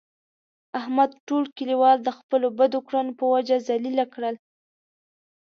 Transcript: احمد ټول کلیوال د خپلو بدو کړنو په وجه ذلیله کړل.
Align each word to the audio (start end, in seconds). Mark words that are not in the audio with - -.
احمد 0.79 1.11
ټول 1.27 1.43
کلیوال 1.57 1.97
د 2.03 2.09
خپلو 2.17 2.47
بدو 2.59 2.79
کړنو 2.87 3.11
په 3.19 3.25
وجه 3.33 3.57
ذلیله 3.67 4.05
کړل. 4.13 4.35